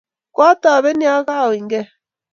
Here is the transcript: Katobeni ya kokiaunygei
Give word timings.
Katobeni 0.35 1.03
ya 1.09 1.15
kokiaunygei 1.25 1.87